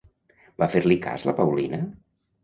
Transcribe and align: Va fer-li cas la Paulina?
Va 0.61 0.67
fer-li 0.75 0.97
cas 1.03 1.25
la 1.29 1.33
Paulina? 1.41 1.81